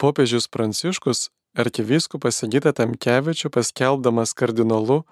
[0.00, 1.26] Popiežius Pranciškus
[1.60, 5.02] arkivyskupas Sigita Tamkevičių paskelbdamas kardinolu,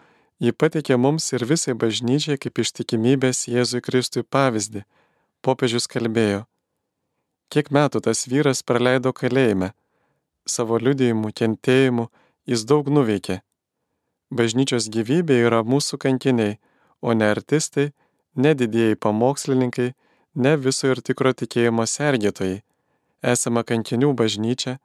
[0.41, 4.87] jį pateikė mums ir visai bažnyčiai kaip ištikimybės Jėzui Kristui pavyzdį.
[5.45, 6.47] Popiežius kalbėjo,
[7.53, 9.75] kiek metų tas vyras praleido kalėjime,
[10.49, 12.09] savo liudijimu, kentėjimu
[12.49, 13.43] jis daug nuveikė.
[14.33, 16.57] Bažnyčios gyvybė yra mūsų kankiniai,
[17.05, 17.91] o ne artistai,
[18.41, 19.93] ne didieji pamokslininkai,
[20.35, 22.63] ne viso ir tikro tikėjimo sergėtojai.
[23.23, 24.79] Esama kankinių bažnyčia,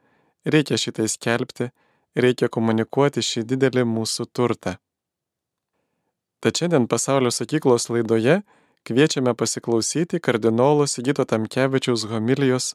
[0.45, 1.69] reikia šitai skelbti,
[2.15, 4.77] reikia komunikuoti šį didelį mūsų turtą.
[6.43, 8.41] Tad šiandien pasaulio sakyklos laidoje
[8.83, 12.73] kviečiame pasiklausyti kardinolo Sigito Tamkevičiaus homilijos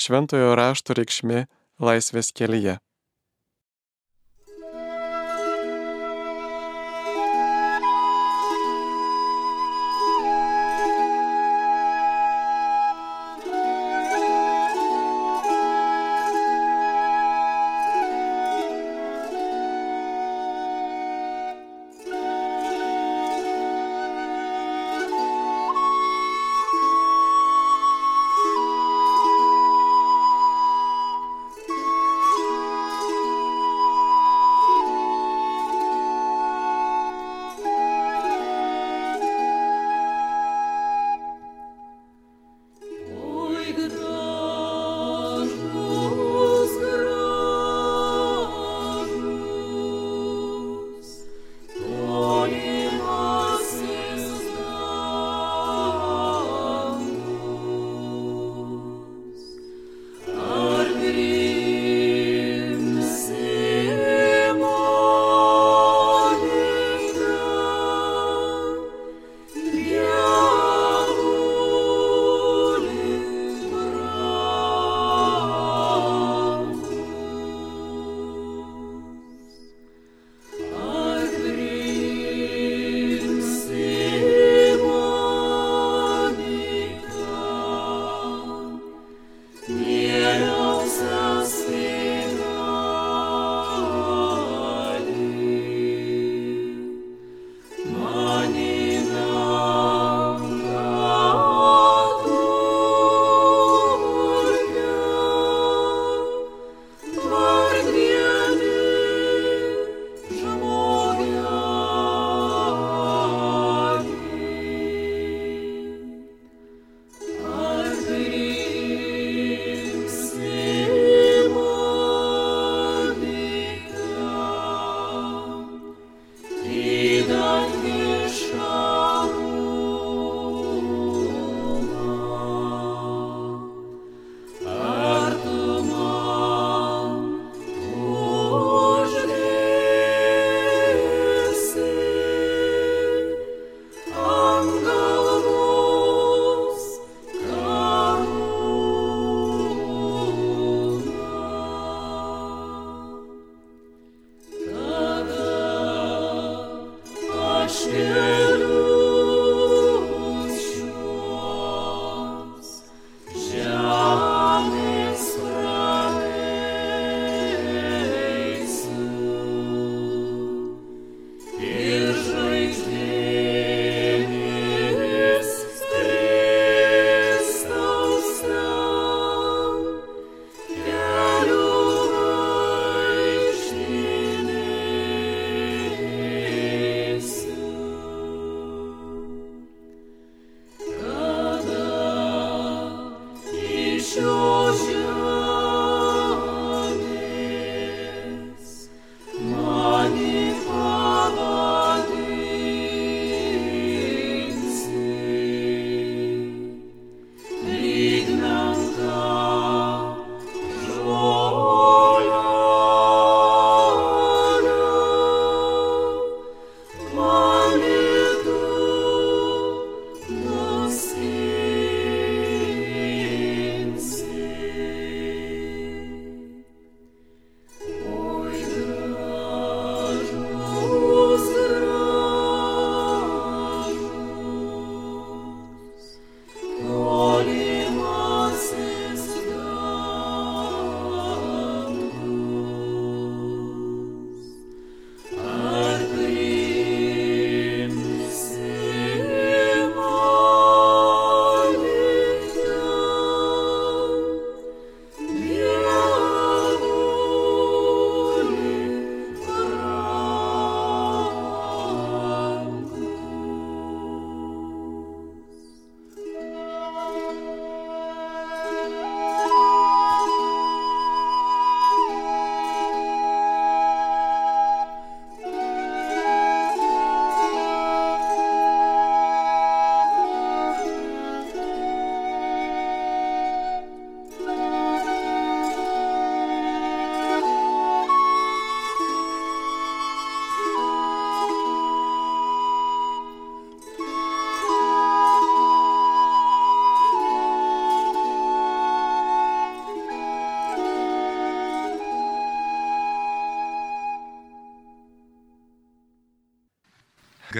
[0.00, 1.44] Šventojo rašto reikšmė
[1.82, 2.78] laisvės kelyje.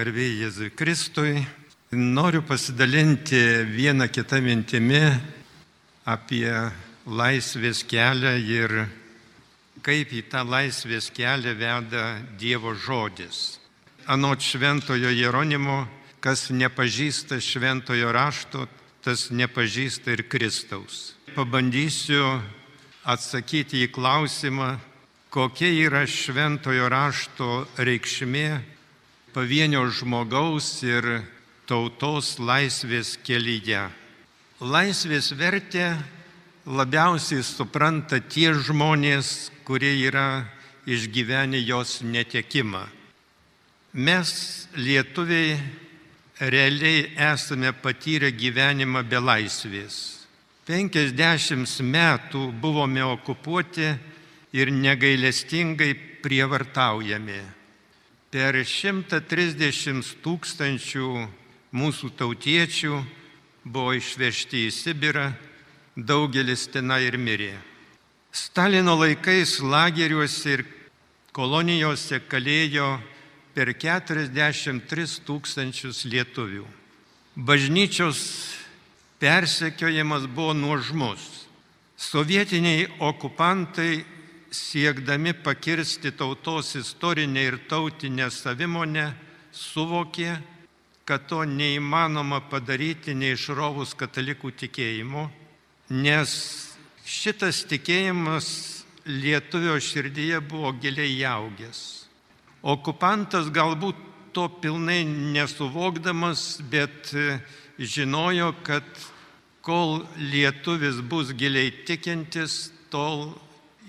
[0.03, 1.41] Garbėjai Jėzui Kristui.
[1.95, 3.37] Noriu pasidalinti
[3.71, 4.99] vieną kitą mintimį
[6.11, 6.49] apie
[7.07, 8.73] laisvės kelią ir
[9.85, 12.03] kaip į tą laisvės kelią veda
[12.35, 13.61] Dievo žodis.
[14.11, 15.85] Anot šventojo Jeronimo,
[16.19, 18.67] kas nepažįsta šventojo rašto,
[19.07, 21.13] tas nepažįsta ir Kristaus.
[21.31, 22.41] Pabandysiu
[23.07, 24.73] atsakyti į klausimą,
[25.31, 28.72] kokia yra šventojo rašto reikšmė
[29.33, 31.23] pavienio žmogaus ir
[31.65, 33.87] tautos laisvės kelyje.
[34.61, 35.95] Laisvės vertę
[36.65, 40.45] labiausiai supranta tie žmonės, kurie yra
[40.85, 42.83] išgyvenę jos netekimą.
[43.93, 44.29] Mes,
[44.75, 45.57] lietuviai,
[46.39, 49.97] realiai esame patyrę gyvenimą be laisvės.
[50.69, 53.89] 50 metų buvome okupuoti
[54.55, 55.91] ir negailestingai
[56.23, 57.62] prievartaujami.
[58.33, 61.07] Per 130 tūkstančių
[61.77, 62.95] mūsų tautiečių
[63.61, 65.27] buvo išvežti į Sibirą,
[65.93, 67.51] daugelis ten ir mirė.
[68.33, 70.63] Stalino laikais lageriuose ir
[71.29, 72.87] kolonijose kalėjo
[73.53, 76.65] per 43 tūkstančius lietuvių.
[77.37, 78.23] Bažnyčios
[79.21, 81.45] persekiojimas buvo nuožmus.
[82.01, 84.01] Sovietiniai okupantai
[84.53, 89.13] siekdami pakirsti tautos istorinę ir tautinę savimonę,
[89.53, 90.37] suvokė,
[91.05, 95.25] kad to neįmanoma padaryti neišrovus katalikų tikėjimu,
[95.89, 96.35] nes
[97.05, 98.47] šitas tikėjimas
[99.05, 101.81] lietuvio širdyje buvo giliai jaugęs.
[102.63, 103.97] Okupantas galbūt
[104.33, 107.11] to pilnai nesuvokdamas, bet
[107.77, 108.85] žinojo, kad
[109.65, 113.33] kol lietuvis bus giliai tikintis, tol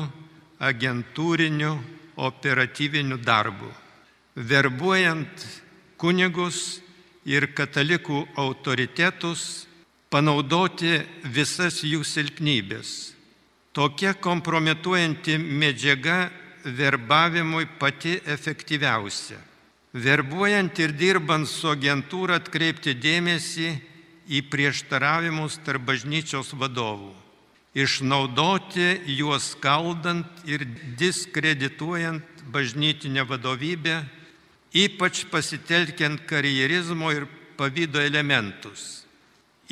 [0.56, 1.74] agentūrinių
[2.16, 3.68] operatyvinių darbų,
[4.36, 5.44] verbuojant
[6.00, 6.80] kunigus
[7.28, 9.68] ir katalikų autoritetus,
[10.08, 10.96] panaudoti
[11.28, 13.12] visas jų silpnybės.
[13.76, 16.30] Tokia kompromituojanti medžiaga
[16.64, 19.51] verbavimui pati efektyviausia
[19.92, 23.68] verbuojant ir dirbant su agentūra atkreipti dėmesį
[24.32, 27.12] į prieštaravimus tarp bažnyčios vadovų,
[27.76, 30.64] išnaudoti juos skaldant ir
[30.98, 34.00] diskredituojant bažnytinę vadovybę,
[34.72, 39.04] ypač pasitelkiant karjerizmo ir pavydo elementus.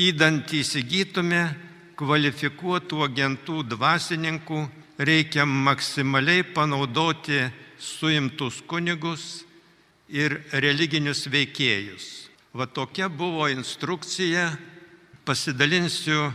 [0.01, 1.49] Įdant įsigytume
[1.97, 4.61] kvalifikuotų agentų dvasininkų,
[5.01, 7.47] reikia maksimaliai panaudoti
[7.81, 9.47] suimtus kunigus
[10.11, 12.07] ir religinius veikėjus.
[12.53, 14.51] Va tokia buvo instrukcija,
[15.25, 16.33] pasidalinsiu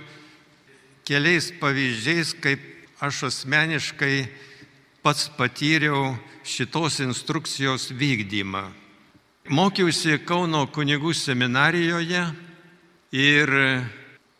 [1.05, 2.62] keliais pavyzdžiais, kaip
[3.03, 4.25] aš asmeniškai
[5.03, 6.15] pats patyriau
[6.48, 8.63] šitos instrukcijos vykdymą.
[9.51, 12.24] Mokiausi Kauno kunigų seminarijoje
[13.13, 13.51] ir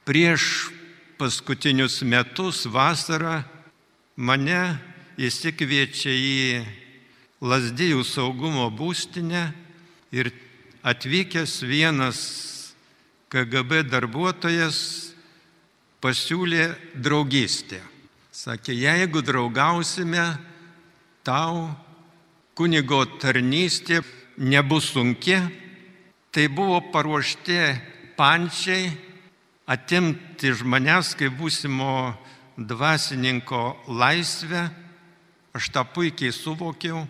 [0.08, 0.72] prieš
[1.20, 3.44] paskutinius metus vasarą
[4.16, 4.80] mane
[5.22, 6.40] įsikviečia į
[7.44, 9.50] Lasdijų saugumo būstinę
[10.16, 10.30] ir
[10.88, 12.20] atvykęs vienas
[13.28, 14.78] KGB darbuotojas
[16.00, 17.82] pasiūlė draugystę.
[18.32, 20.24] Sakė, jeigu draugausime,
[21.28, 21.74] tau
[22.56, 24.00] kunigo tarnystė
[24.38, 25.36] nebus sunki,
[26.32, 27.60] tai buvo paruošti
[28.16, 28.94] pančiai
[29.68, 32.16] atimti iš manęs kaip būsimo
[32.56, 34.70] dvasininko laisvę.
[35.56, 37.04] Aš tą puikiai suvokiau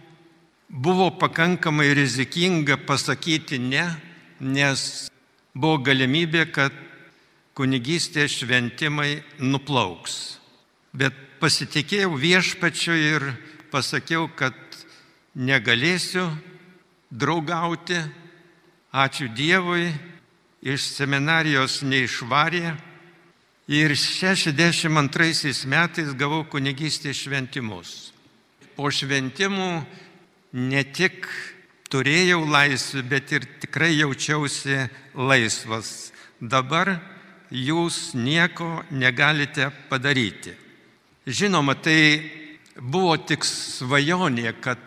[0.69, 3.85] buvo pakankamai rizikinga pasakyti ne,
[4.39, 5.09] nes
[5.55, 6.73] buvo galimybė, kad
[7.55, 10.39] kunigystės šventimai nuplauks.
[10.95, 13.29] Bet pasitikėjau viešpačiu ir
[13.71, 14.55] pasakiau, kad
[15.35, 16.27] negalėsiu
[17.11, 17.99] draugauti.
[18.95, 19.89] Ačiū Dievui,
[20.63, 22.75] iš seminarijos neišvarė.
[23.67, 28.13] Ir 62 metais gavau kunigystės šventimus.
[28.75, 29.69] Po šventimų
[30.55, 31.27] ne tik
[31.91, 36.11] turėjau laisvę, bet ir tikrai jaučiausi laisvas.
[36.39, 36.95] Dabar
[37.51, 40.55] jūs nieko negalite padaryti.
[41.27, 42.21] Žinoma, tai
[42.79, 44.79] buvo tik svajonė, kad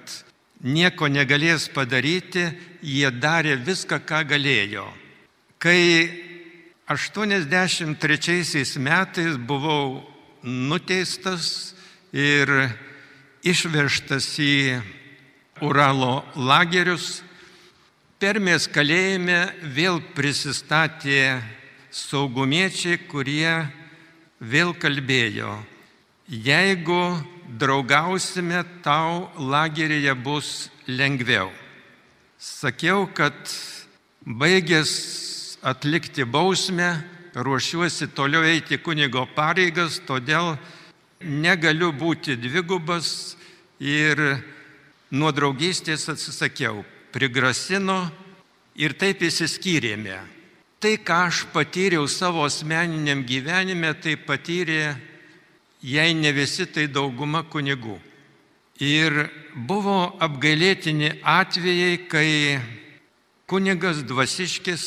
[0.64, 2.48] nieko negalės padaryti,
[2.82, 4.86] jie darė viską, ką galėjo.
[5.58, 6.08] Kai
[6.88, 10.04] 83 metais buvau
[10.42, 11.74] nuteistas
[12.12, 12.70] ir
[13.44, 14.54] išvežtas į
[15.62, 17.22] Uralo lagerius,
[18.18, 21.38] Permės kalėjime vėl prisistatė
[21.94, 23.52] saugumiečiai, kurie
[24.42, 25.52] vėl kalbėjo,
[26.26, 26.98] jeigu
[27.62, 30.50] draugausime, tau lageryje bus
[30.90, 31.52] lengviau.
[32.42, 33.38] Sakiau, kad
[34.26, 34.90] baigęs
[35.62, 36.90] atlikti bausmę,
[37.38, 40.56] ruošiuosi toliau eiti kunigo pareigas, todėl
[41.22, 43.36] negaliu būti dvigubas
[43.78, 44.42] ir
[45.10, 48.08] nuo draugystės atsisakiau prigrasino
[48.78, 50.18] ir taip įsiskyrėme.
[50.78, 54.94] Tai, ką aš patyriau savo asmeniniam gyvenime, tai patyrė,
[55.82, 57.96] jei ne visi, tai dauguma kunigų.
[58.78, 59.26] Ir
[59.66, 62.30] buvo apgailėtini atvejai, kai
[63.50, 64.84] kunigas dvasiškis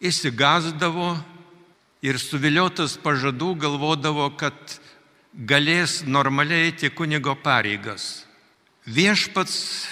[0.00, 1.12] įsigazdavo
[2.00, 4.56] ir suviliotas pažadų galvodavo, kad
[5.36, 8.24] galės normaliai eiti kunigo pareigas.
[8.82, 9.86] Viešpats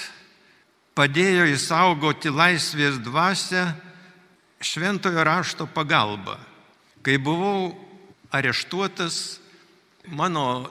[0.98, 3.68] padėjo įsaugoti laisvės dvasę
[4.58, 6.40] šventojo rašto pagalba.
[7.06, 7.70] Kai buvau
[8.34, 9.38] areštuotas,
[10.10, 10.66] mano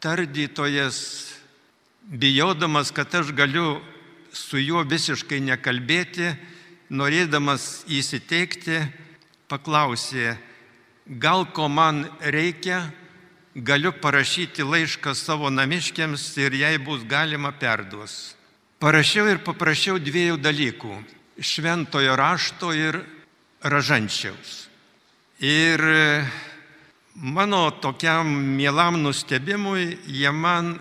[0.00, 1.36] tardytojas,
[2.08, 3.82] bijodamas, kad aš galiu
[4.32, 6.32] su juo visiškai nekalbėti,
[6.90, 8.80] norėdamas įsiteikti,
[9.52, 10.38] paklausė,
[11.06, 12.88] gal ko man reikia,
[13.54, 18.34] galiu parašyti laišką savo namiškiams ir jei bus galima perduos.
[18.78, 20.92] Parašiau ir paprašiau dviejų dalykų-
[21.50, 23.04] šventojo rašto ir
[23.62, 24.68] ražančiaus.
[25.40, 25.80] Ir
[27.14, 28.26] mano tokiam
[28.56, 30.80] mielam nustebimui jie man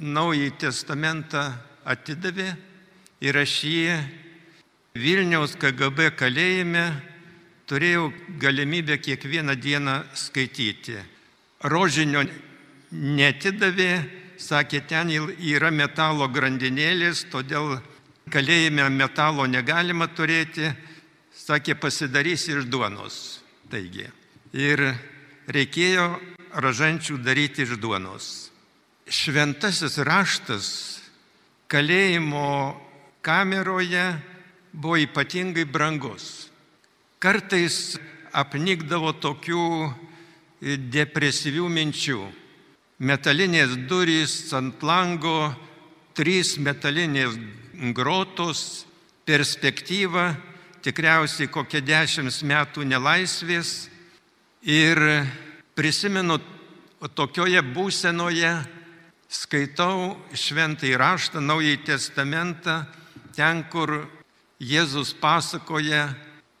[0.00, 1.52] Naująjį testamentą
[1.84, 2.56] atidavė
[3.20, 4.00] ir aš jį
[4.96, 7.02] Vilniaus KGB kalėjime
[7.68, 8.08] turėjau
[8.40, 11.19] galimybę kiekvieną dieną skaityti.
[11.60, 12.24] Rožinio
[12.90, 13.92] netidavė,
[14.40, 17.76] sakė, ten yra metalo grandinėlės, todėl
[18.32, 20.70] kalėjime metalo negalima turėti,
[21.36, 23.40] sakė, pasidarys iš duonos.
[23.70, 24.08] Taigi,
[24.56, 24.82] ir
[25.52, 26.06] reikėjo
[26.64, 28.50] ražančių daryti iš duonos.
[29.10, 30.66] Šventasis raštas
[31.70, 32.74] kalėjimo
[33.22, 34.14] kameroje
[34.72, 36.48] buvo ypatingai brangus.
[37.20, 37.98] Kartais
[38.32, 39.66] apnikdavo tokių
[40.60, 42.20] depresyvių minčių
[43.00, 45.54] metalinės durys ant lango,
[46.12, 47.36] trys metalinės
[47.96, 48.84] grotos,
[49.24, 50.34] perspektyva,
[50.84, 53.88] tikriausiai kokie dešimt metų nelaisvės.
[54.60, 55.00] Ir
[55.72, 56.36] prisimenu,
[57.16, 58.52] tokioje būsenoje
[59.32, 62.82] skaitau šventai raštą, naująjį testamentą,
[63.32, 64.02] ten, kur
[64.60, 66.10] Jėzus pasakoja,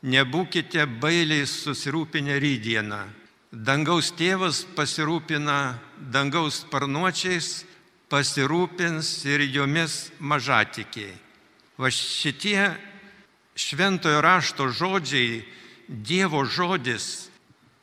[0.00, 3.19] nebūkite bailiai susirūpinę rydieną
[3.50, 7.64] Dangaus tėvas pasirūpina dangaus sparnuočiais,
[8.06, 11.16] pasirūpins ir jomis mažatikiai.
[11.74, 12.70] Va šitie
[13.58, 15.42] šventojo rašto žodžiai,
[15.90, 17.26] Dievo žodis,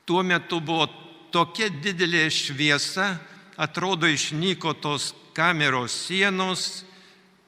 [0.08, 0.86] tuo metu buvo
[1.28, 3.18] tokia didelė šviesa,
[3.60, 6.86] atrodo išnyko tos kameros sienos,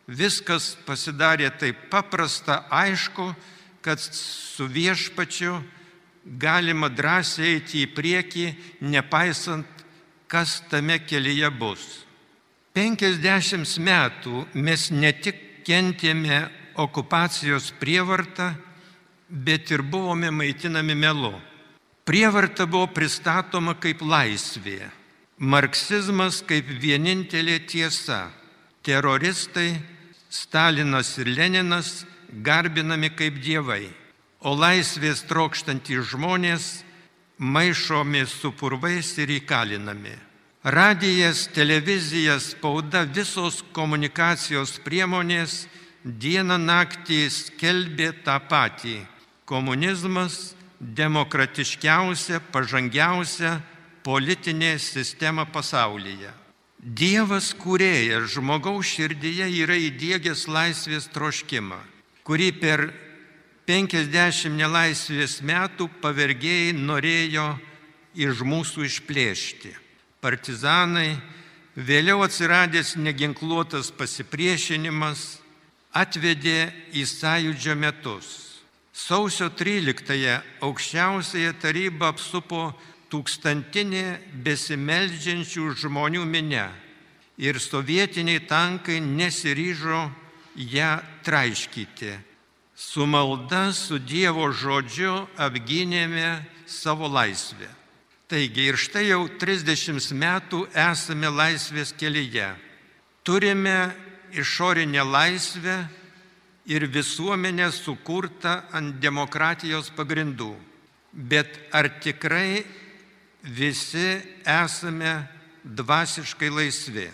[0.04, 3.32] viskas pasidarė taip paprasta, aišku,
[3.80, 5.62] kad su viešpačiu
[6.24, 8.46] galima drąsiai eiti į priekį,
[8.80, 9.66] nepaisant,
[10.30, 11.84] kas tame kelyje bus.
[12.76, 16.44] 50 metų mes ne tik kentėme
[16.78, 18.52] okupacijos prievartą,
[19.28, 21.34] bet ir buvome maitinami melu.
[22.06, 24.90] Prievarta buvo pristatoma kaip laisvė,
[25.38, 28.28] marksizmas kaip vienintelė tiesa,
[28.82, 29.74] teroristai,
[30.30, 33.88] Stalinas ir Leninas garbinami kaip dievai
[34.40, 36.70] o laisvės trokštantys žmonės
[37.40, 40.16] maišomi su purvais ir įkalinami.
[40.64, 45.64] Radijas, televizija, spauda, visos komunikacijos priemonės
[46.04, 48.98] dieną naktį skelbė tą patį.
[49.48, 53.58] Komunizmas demokratiškiausia, pažangiausia
[54.04, 56.32] politinė sistema pasaulyje.
[56.80, 61.76] Dievas kūrėjas žmogaus širdyje yra įdėgęs laisvės troškimą,
[62.24, 62.86] kurį per
[63.70, 67.44] 50 nelaisvės metų pavergėjai norėjo
[68.18, 69.70] iš mūsų išplėšti.
[70.18, 71.12] Partizanai,
[71.78, 75.20] vėliau atsiradęs neginkluotas pasipriešinimas
[75.94, 78.30] atvedė į sąjūdžio metus.
[78.90, 82.64] Sausio 13-ąją aukščiausiąją tarybą apsupo
[83.12, 86.66] tūkstantinė besimeldžiančių žmonių minė
[87.38, 90.02] ir sovietiniai tankai nesiryžo
[90.74, 90.90] ją
[91.22, 92.29] traiškyti.
[92.80, 97.68] Su malda, su Dievo žodžiu apgynėme savo laisvę.
[98.24, 102.46] Taigi ir štai jau 30 metų esame laisvės kelyje.
[103.20, 103.92] Turime
[104.32, 105.76] išorinę laisvę
[106.72, 110.54] ir visuomenę sukurtą ant demokratijos pagrindų.
[111.12, 112.64] Bet ar tikrai
[113.44, 115.26] visi esame
[115.68, 117.10] dvasiškai laisvi?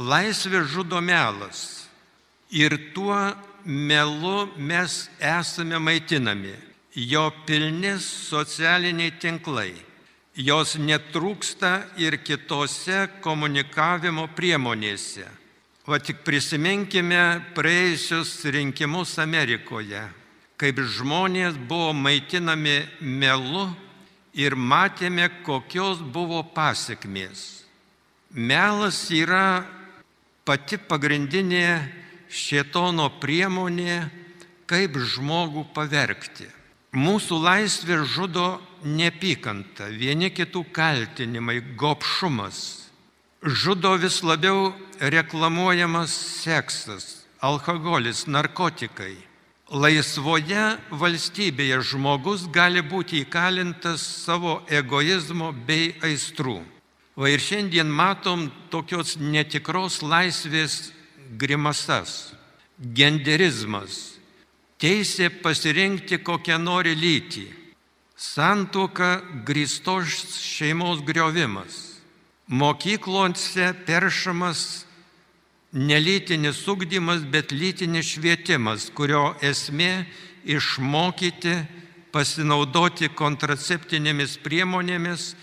[0.00, 1.84] Laisvė žudo melas
[2.48, 3.18] ir tuo
[3.64, 6.54] melu mes esame maitinami.
[6.94, 9.72] Jo pilni socialiniai tinklai.
[10.34, 15.26] Jos netrūksta ir kitose komunikavimo priemonėse.
[15.90, 20.02] O tik prisiminkime praėjusius rinkimus Amerikoje,
[20.60, 23.64] kaip žmonės buvo maitinami melu
[24.38, 27.64] ir matėme, kokios buvo pasiekmės.
[28.30, 29.64] Melas yra
[30.46, 31.99] pati pagrindinė
[32.30, 34.06] šietono priemonė,
[34.70, 36.46] kaip žmogų pavergti.
[36.94, 42.90] Mūsų laisvė žudo neapykanta, vieni kitų kaltinimai, gopšumas.
[43.42, 49.14] Žudo vis labiau reklamuojamas seksas, alkoholis, narkotikai.
[49.70, 56.58] Laisvoje valstybėje žmogus gali būti įkalintas savo egoizmo bei aistrų.
[57.14, 60.90] O ir šiandien matom tokios netikros laisvės
[61.30, 62.32] grimasas,
[62.80, 64.16] genderizmas,
[64.80, 67.46] teisė pasirinkti kokią nori lytį,
[68.16, 72.00] santuoka grįstos šeimos griovimas,
[72.50, 74.84] mokyklose peršamas
[75.72, 80.06] nelytinis ugdymas, bet lytinis švietimas, kurio esmė
[80.44, 81.54] išmokyti
[82.10, 85.34] pasinaudoti kontraceptinėmis priemonėmis,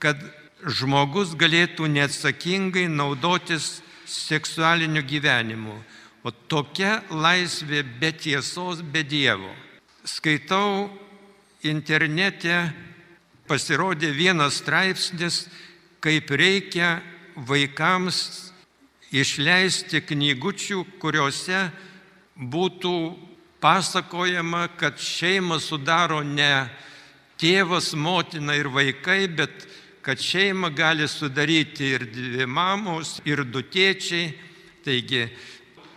[0.00, 0.20] kad
[0.64, 5.76] žmogus galėtų neatsakingai naudotis seksualiniu gyvenimu.
[6.24, 9.50] O tokia laisvė be tiesos, be Dievo.
[10.04, 10.88] Skaitau
[11.64, 12.72] internete,
[13.48, 15.44] pasirodė vienas straipsnis,
[16.00, 16.98] kaip reikia
[17.36, 18.52] vaikams
[19.12, 21.60] išleisti knygučių, kuriuose
[22.34, 22.96] būtų
[23.60, 26.66] pasakojama, kad šeimą sudaro ne
[27.40, 29.68] tėvas, motina ir vaikai, bet
[30.04, 34.34] kad šeimą gali sudaryti ir dvi mamos, ir du tėčiai.
[34.84, 35.30] Taigi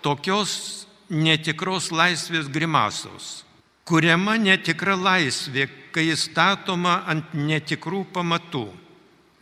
[0.01, 3.43] tokios netikros laisvės grimasos.
[3.87, 8.67] Kuriama netikra laisvė, kai statoma ant netikrų pamatų.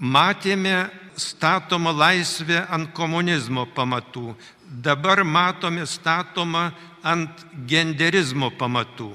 [0.02, 4.36] Matėme statoma laisvė ant komunizmo pamatų,
[4.70, 6.72] dabar matome statoma
[7.06, 9.14] ant genderizmo pamatų.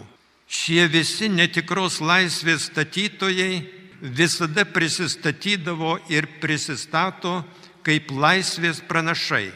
[0.50, 7.40] Šie visi netikros laisvės statytojai visada prisistatydavo ir prisistato
[7.84, 9.50] kaip laisvės pranašai.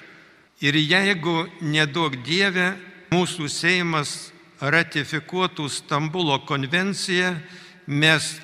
[0.65, 2.75] Ir jeigu nedaug Dieve
[3.13, 7.35] mūsų Seimas ratifikuotų Stambulo konvenciją,
[7.87, 8.37] mes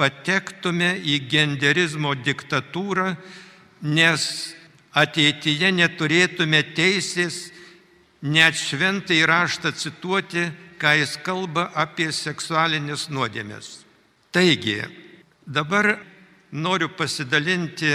[0.00, 3.14] patektume į genderizmo diktatūrą,
[3.82, 4.24] nes
[4.96, 7.50] ateityje neturėtume teisės
[8.22, 10.48] net šventai raštą cituoti,
[10.80, 13.84] ką jis kalba apie seksualinės nuodėmės.
[14.32, 14.80] Taigi,
[15.50, 15.98] Dabar
[16.52, 17.90] noriu pasidalinti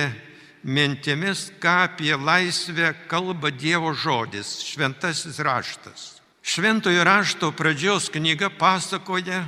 [0.63, 6.19] mintimis, ką apie laisvę kalba Dievo žodis, šventasis raštas.
[6.43, 9.45] Šventojo rašto pradžios knyga pasakoja,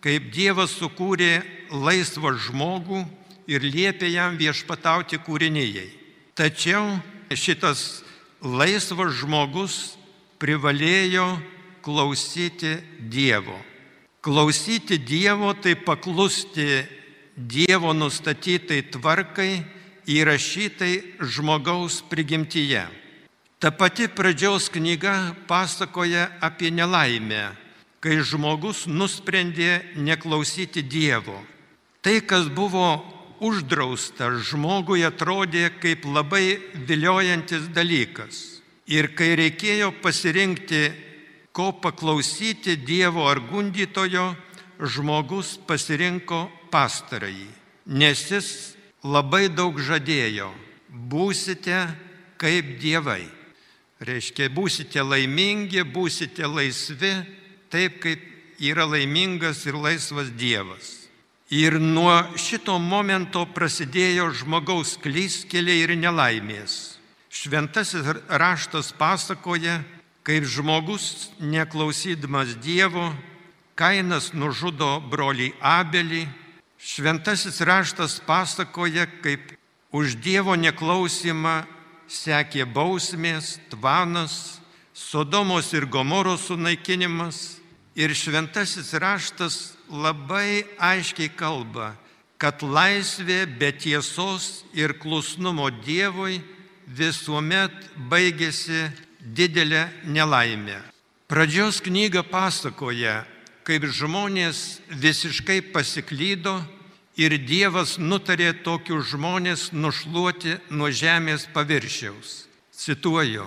[0.00, 3.04] kaip Dievas sukūrė laisvą žmogų
[3.44, 5.90] ir liepė jam viešpatauti kūrinėjai.
[6.32, 6.96] Tačiau
[7.28, 8.00] šitas
[8.40, 9.98] laisvas žmogus
[10.40, 11.28] privalėjo
[11.84, 13.60] klausyti Dievo.
[14.24, 17.03] Klausyti Dievo tai paklusti
[17.34, 19.64] Dievo nustatytai tvarkai
[20.06, 22.86] įrašytai žmogaus prigimtyje.
[23.58, 27.56] Ta pati pradžios knyga pasakoja apie nelaimę,
[27.98, 31.40] kai žmogus nusprendė neklausyti Dievo.
[32.04, 33.02] Tai, kas buvo
[33.42, 38.60] uždrausta, žmogui atrodė kaip labai viliojantis dalykas.
[38.86, 40.92] Ir kai reikėjo pasirinkti,
[41.50, 44.34] ko paklausyti Dievo ar gundytojo,
[44.78, 46.44] žmogus pasirinko
[46.74, 47.46] pastarąjį,
[47.86, 48.50] nes jis
[49.06, 50.50] labai daug žadėjo.
[50.90, 51.86] Būsite
[52.40, 53.22] kaip dievai.
[54.04, 57.14] Reiškia, būsite laimingi, būsite laisvi,
[57.70, 58.20] taip kaip
[58.58, 61.04] yra laimingas ir laisvas Dievas.
[61.50, 66.96] Ir nuo šito momento prasidėjo žmogaus klyskeliai ir nelaimės.
[67.30, 69.82] Šventasis raštas pasakoja,
[70.26, 73.12] kaip žmogus, neklausydamas Dievo,
[73.74, 76.24] Kainas nužudo brolį Abelį,
[76.84, 79.54] Šventasis raštas pasakoja, kaip
[79.88, 81.62] už Dievo neklausimą
[82.12, 84.60] sekė bausmės, tvanas,
[84.94, 87.58] Sodomos ir Gomoros sunaikinimas.
[87.96, 89.56] Ir šventasis raštas
[89.88, 91.94] labai aiškiai kalba,
[92.38, 96.42] kad laisvė be tiesos ir klusnumo Dievui
[96.86, 97.72] visuomet
[98.10, 100.82] baigėsi didelė nelaimė.
[101.30, 103.22] Pradžios knyga pasakoja,
[103.64, 106.58] kaip žmonės visiškai pasiklydo
[107.16, 112.44] ir Dievas nutarė tokius žmonės nušluoti nuo žemės paviršiaus.
[112.74, 113.46] Cituoju,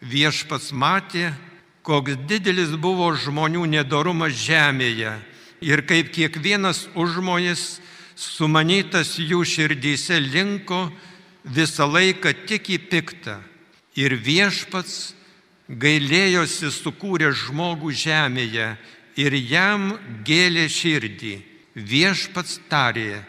[0.00, 1.32] viešpats matė,
[1.86, 5.12] koks didelis buvo žmonių nedorumas žemėje
[5.60, 7.78] ir kaip kiekvienas užmojas
[8.16, 10.88] sumanytas jų širdyse linko
[11.44, 13.36] visą laiką tik į piktą.
[13.96, 15.14] Ir viešpats
[15.68, 18.74] gailėjosi sukūrė žmogų žemėje
[19.16, 21.36] ir jam gėlė širdį.
[21.76, 23.20] Viešpats tarė,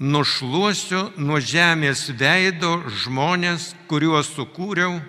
[0.00, 5.02] nušluosiu nuo žemės veido žmonės, kuriuos sukūriau,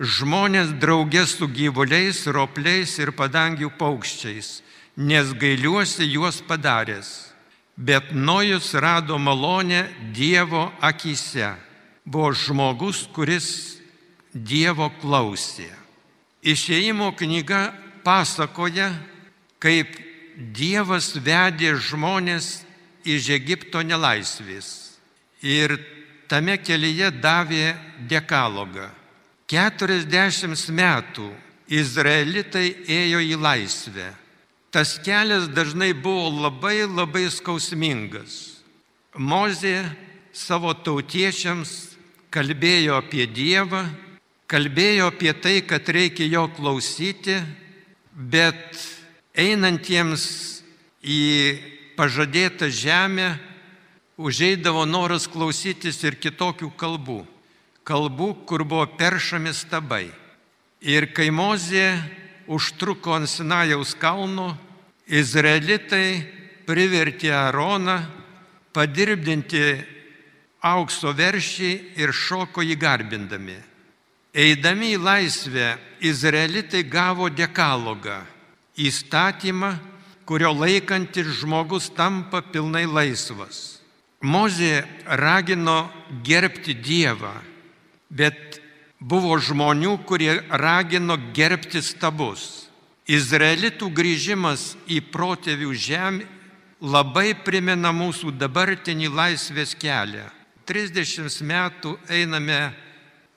[0.00, 4.62] žmonės draugės su gyvuliais, ropliais ir padangių paukščiais,
[4.96, 7.34] nes gailiuosi juos padaręs.
[7.76, 11.52] Bet Nojus rado malonę Dievo akise.
[12.06, 13.76] Buvo žmogus, kuris
[14.32, 15.68] Dievo klausė.
[16.40, 18.94] Išėjimo knyga pasakoja,
[19.58, 22.64] kaip Dievas vedė žmonės
[23.06, 24.68] iš Egipto nelaisvės
[25.44, 25.76] ir
[26.28, 27.74] tame kelyje davė
[28.10, 28.88] dekalogą.
[29.46, 31.28] 40 metų
[31.68, 34.08] izraelitai ėjo į laisvę.
[34.74, 38.58] Tas kelias dažnai buvo labai labai skausmingas.
[39.14, 39.84] Mozė
[40.34, 41.94] savo tautiečiams
[42.34, 43.84] kalbėjo apie Dievą,
[44.50, 47.38] kalbėjo apie tai, kad reikia jo klausyti,
[48.10, 48.74] bet
[49.34, 50.24] einantiems
[51.02, 51.20] į
[51.98, 53.34] pažadėtą žemę
[54.16, 57.24] užeidavo noras klausytis ir kitokių kalbų.
[57.84, 60.06] Kalbų, kur buvo peršami stabai.
[60.80, 61.98] Ir kai Mozė
[62.46, 64.54] užtruko ant Sinajaus kalno,
[65.06, 66.24] izraelitai
[66.64, 67.98] privertė Aroną
[68.72, 69.64] padirbdinti
[70.64, 73.56] aukso veršį ir šoko jį garbindami.
[74.34, 78.24] Eidami į laisvę, izraelitai gavo dekalogą-
[78.76, 79.76] įstatymą,
[80.24, 83.80] kurio laikantis žmogus tampa pilnai laisvas.
[84.24, 85.90] Mozė ragino
[86.24, 87.34] gerbti Dievą,
[88.08, 88.60] bet
[89.00, 92.64] buvo žmonių, kurie ragino gerbti stabus.
[93.04, 96.24] Izraelitų grįžimas į protėvių žemę
[96.80, 100.24] labai primena mūsų dabartinį laisvės kelią.
[100.64, 102.72] 30 metų einame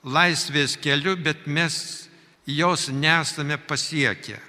[0.04, 2.08] laisvės keliu, bet mes
[2.48, 4.47] jos nesame pasiekę.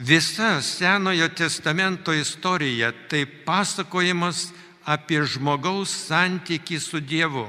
[0.00, 4.46] Visa Senojo testamento istorija tai pasakojimas
[4.88, 7.44] apie žmogaus santykį su Dievu.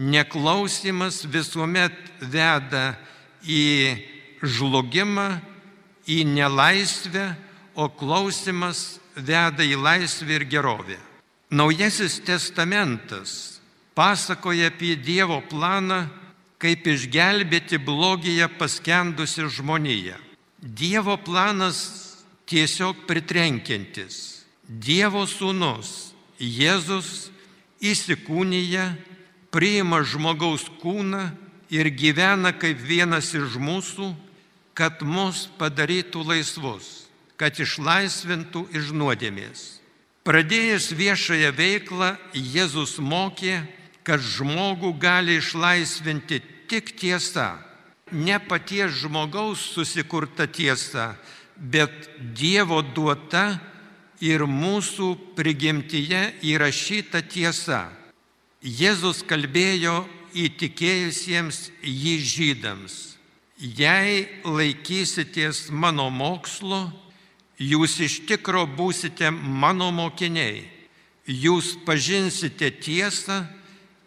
[0.00, 1.92] Neklausimas visuomet
[2.24, 2.94] veda
[3.44, 4.00] į
[4.40, 5.26] žlugimą,
[6.08, 7.26] į nelaisvę,
[7.76, 10.96] o klausimas veda į laisvę ir gerovę.
[11.52, 13.60] Naujasis testamentas
[13.92, 16.06] pasakoja apie Dievo planą,
[16.56, 20.29] kaip išgelbėti blogyje paskendusi žmoniją.
[20.60, 24.44] Dievo planas tiesiog pritrenkiantis.
[24.68, 27.30] Dievo sūnus Jėzus
[27.80, 28.84] įsikūnyje,
[29.52, 31.30] priima žmogaus kūną
[31.72, 34.12] ir gyvena kaip vienas iš mūsų,
[34.76, 37.08] kad mus padarytų laisvus,
[37.40, 39.80] kad išlaisvintų iš nuodėmės.
[40.24, 43.64] Pradėjęs viešąją veiklą, Jėzus mokė,
[44.04, 47.56] kad žmogų gali išlaisvinti tik tiesa
[48.12, 51.14] ne paties žmogaus susikurta tiesa,
[51.56, 53.60] bet Dievo duota
[54.20, 57.88] ir mūsų prigimtyje įrašyta tiesa.
[58.60, 60.04] Jėzus kalbėjo
[60.36, 62.96] įtikėjusiems jį žydams.
[63.60, 66.88] Jei laikysitės mano mokslo,
[67.60, 70.64] jūs iš tikro būsite mano mokiniai.
[71.28, 73.44] Jūs pažinsite tiesą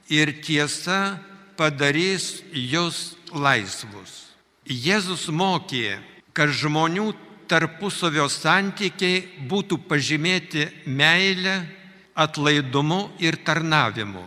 [0.10, 1.20] ir tiesa
[1.58, 4.34] padarys jūs laisvus.
[4.64, 6.00] Jėzus mokė,
[6.34, 7.12] kad žmonių
[7.52, 11.58] tarpusavio santykiai būtų pažymėti meilę,
[12.16, 14.24] atlaidumu ir tarnavimu.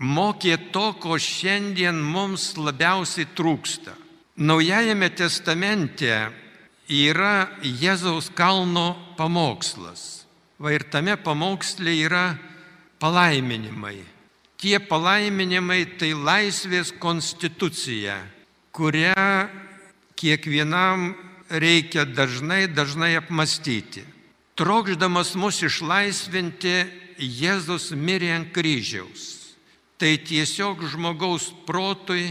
[0.00, 3.92] Mokė to, ko šiandien mums labiausiai trūksta.
[4.40, 6.12] Naujajame testamente
[6.88, 10.24] yra Jėzaus kalno pamokslas.
[10.60, 12.38] Va ir tame pamoksle yra
[13.00, 14.00] palaiminimai.
[14.60, 18.16] Tie palaiminimai tai laisvės konstitucija
[18.72, 19.48] kurią
[20.16, 21.14] kiekvienam
[21.50, 24.04] reikia dažnai, dažnai apmastyti.
[24.54, 29.52] Trokšdamas mus išlaisvinti, Jėzus mirė ant kryžiaus,
[30.00, 32.30] tai tiesiog žmogaus protui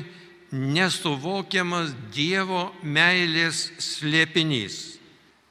[0.49, 4.97] nesuvokiamas Dievo meilės slėpinys.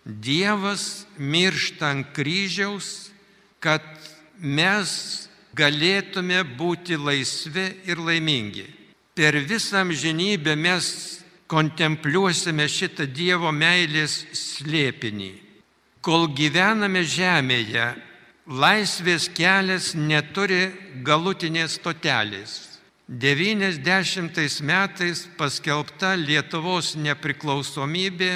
[0.03, 3.13] Dievas miršta ant kryžiaus,
[3.63, 3.85] kad
[4.41, 4.91] mes
[5.55, 8.67] galėtume būti laisvi ir laimingi.
[9.19, 10.87] Per visą amžinybę mes
[11.51, 15.33] kontempliuosime šitą Dievo meilės slėpinį.
[16.07, 17.87] Kol gyvename žemėje,
[18.47, 20.69] laisvės kelias neturi
[21.03, 22.53] galutinės stotelės.
[23.09, 28.33] 90 metais paskelbta Lietuvos nepriklausomybė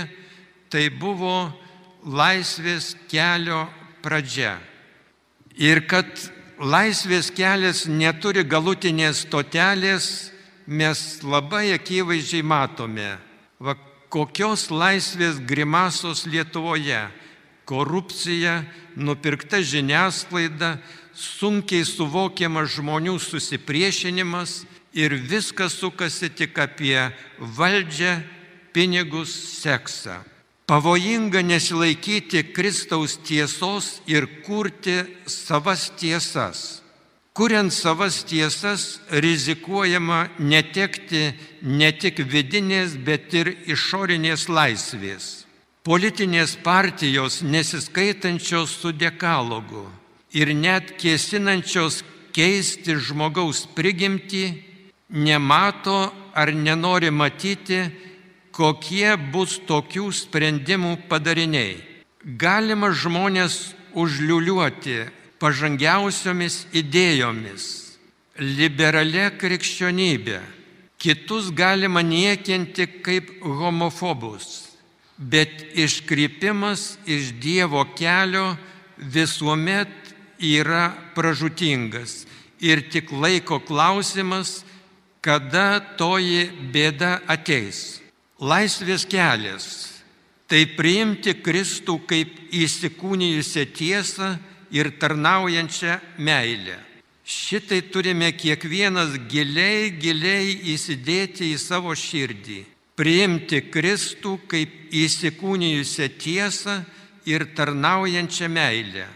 [0.66, 1.52] tai buvo
[2.02, 3.68] laisvės kelio
[4.02, 4.56] pradžia.
[5.54, 6.10] Ir kad
[6.58, 10.31] laisvės kelias neturi galutinės stotelės,
[10.72, 13.18] mes labai akivaizdžiai matome,
[13.60, 13.76] va,
[14.12, 17.08] kokios laisvės grimasos Lietuvoje-
[17.70, 18.64] korupcija,
[18.96, 20.78] nupirkta žiniasklaida,
[21.14, 28.22] sunkiai suvokiamas žmonių susipriešinimas ir viskas sukasi tik apie valdžią,
[28.72, 29.32] pinigus,
[29.62, 30.20] seksą.
[30.66, 36.81] Pavojinga nesilaikyti Kristaus tiesos ir kurti savas tiesas.
[37.32, 45.46] Kuriant savas tiesas, rizikuojama netekti ne tik vidinės, bet ir išorinės laisvės.
[45.82, 49.86] Politinės partijos nesiskaitančios su dekalogu
[50.36, 52.02] ir net kėsinančios
[52.36, 54.44] keisti žmogaus prigimtį,
[55.08, 57.80] nemato ar nenori matyti,
[58.52, 61.80] kokie bus tokių sprendimų padariniai.
[62.36, 65.00] Galima žmonės užliuliuoti
[65.42, 67.64] pažangiausiomis idėjomis,
[68.38, 70.38] liberale krikščionybė.
[71.02, 74.68] Kitus galima niekinti kaip homofobus,
[75.18, 78.52] bet iškrypimas iš Dievo kelio
[78.96, 79.90] visuomet
[80.38, 82.22] yra pražutingas
[82.62, 84.62] ir tik laiko klausimas,
[85.22, 87.98] kada toji bėda ateis.
[88.38, 89.66] Laisvės kelias-
[90.50, 94.38] tai priimti Kristų kaip įsikūnijusią tiesą
[94.72, 96.78] ir tarnaujančią meilę.
[97.22, 102.62] Šitai turime kiekvienas giliai, giliai įsidėti į savo širdį.
[102.98, 106.82] Priimti Kristų kaip įsikūnijusią tiesą
[107.28, 109.06] ir tarnaujančią meilę.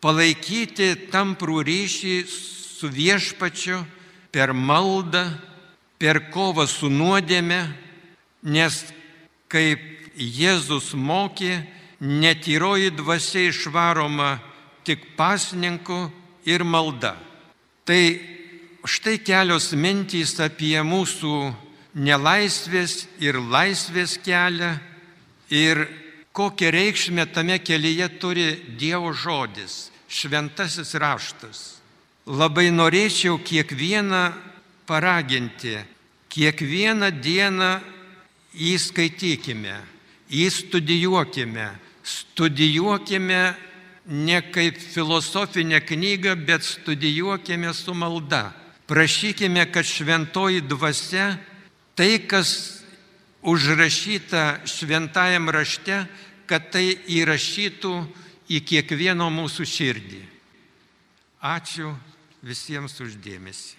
[0.00, 3.82] Palaikyti tamprų ryšį su viešpačiu
[4.30, 5.26] per maldą,
[5.98, 7.60] per kovą su nuodėme
[8.42, 8.84] nes
[9.50, 9.80] kaip
[10.18, 11.62] Jėzus mokė,
[12.00, 14.38] netyroji dvasia išvaroma
[14.88, 16.08] tik pasninku
[16.48, 17.12] ir malda.
[17.84, 18.02] Tai
[18.88, 21.34] štai kelios mintys apie mūsų
[21.98, 24.72] nelaisvės ir laisvės kelią
[25.52, 25.84] ir
[26.32, 28.48] kokią reikšmę tame kelyje turi
[28.80, 31.60] Dievo žodis, šventasis raštas.
[32.28, 34.24] Labai norėčiau kiekvieną
[34.88, 35.76] paraginti,
[36.32, 37.70] kiekvieną dieną
[38.56, 39.76] jį skaitykime,
[40.28, 41.70] jį studijuokime,
[42.04, 43.42] studijuokime
[44.08, 48.52] ne kaip filosofinę knygą, bet studijuokime su malda.
[48.86, 51.36] Prašykime, kad šventoji dvasia,
[51.94, 52.80] tai, kas
[53.42, 56.06] užrašyta šventajam rašte,
[56.48, 57.92] kad tai įrašytų
[58.48, 60.22] į kiekvieno mūsų širdį.
[61.44, 61.92] Ačiū
[62.42, 63.77] visiems uždėmesi.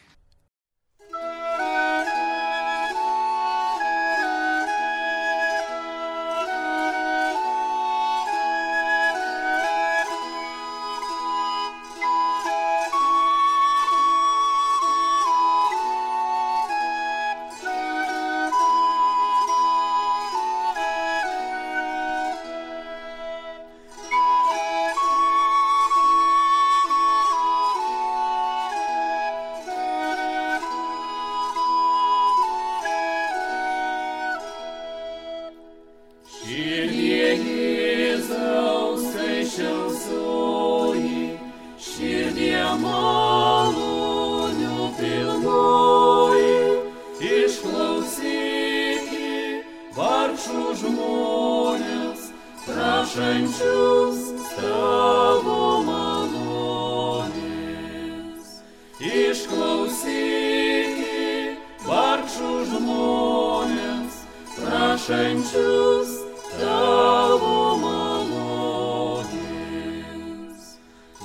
[66.57, 69.29] tavo malonės.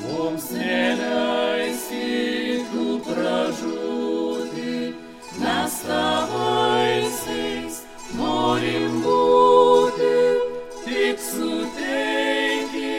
[0.02, 2.10] Mums neleisi
[2.72, 4.76] tu pražūti,
[5.40, 7.76] mes tavaisiais
[8.18, 10.14] norim būti,
[10.84, 12.98] tik suteiki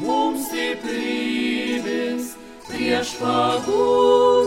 [0.00, 2.24] mums stiprybės
[2.70, 4.37] prieš pagūdą.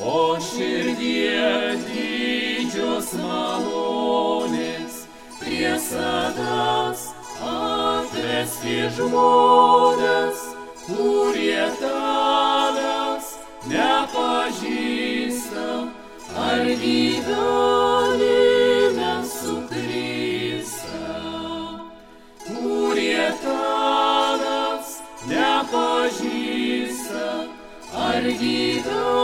[0.01, 5.05] o širdie didžios malonės
[5.38, 7.13] prie sadas
[7.45, 10.41] atvesti žmonės,
[10.88, 13.25] kurie tavęs
[13.69, 15.69] nepažįsta
[16.49, 17.88] ar gyvena.
[28.21, 29.18] perdido.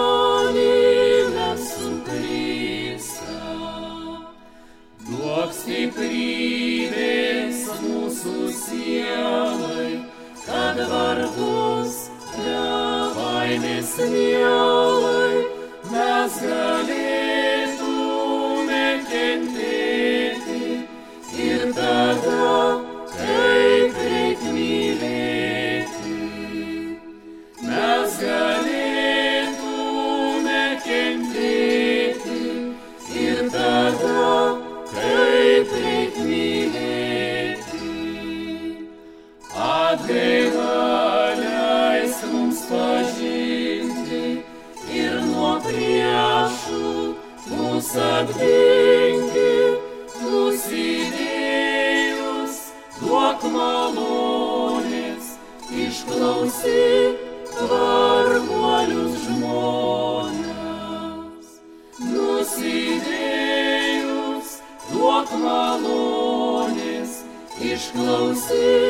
[68.35, 68.84] see.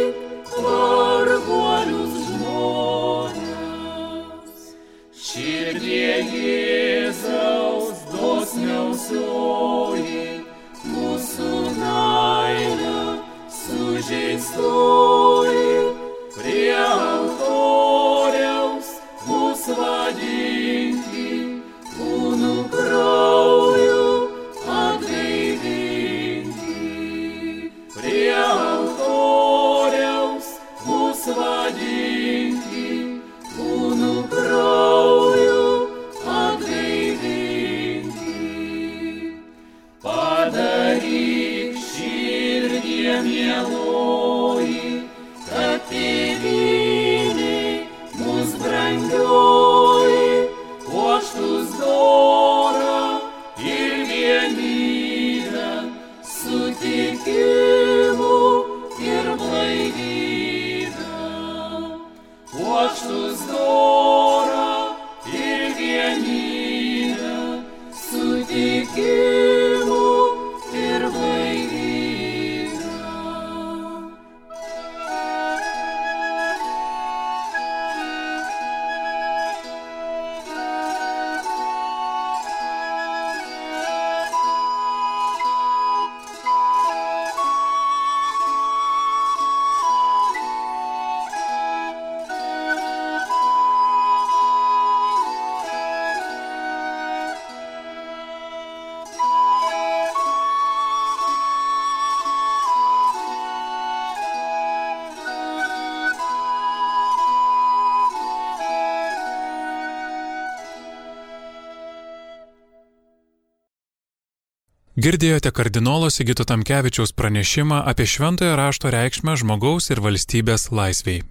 [115.05, 121.21] Girdėjote kardinolo Sigito Tamkevičiaus pranešimą apie šventojo rašto reikšmę žmogaus ir valstybės laisviai.